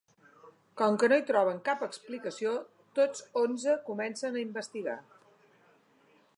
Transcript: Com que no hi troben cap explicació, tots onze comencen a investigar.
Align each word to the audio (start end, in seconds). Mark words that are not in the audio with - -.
Com 0.81 0.95
que 1.01 1.09
no 1.11 1.19
hi 1.19 1.25
troben 1.27 1.59
cap 1.67 1.83
explicació, 1.89 2.55
tots 3.01 3.23
onze 3.45 3.77
comencen 3.91 4.39
a 4.41 4.45
investigar. 4.49 4.97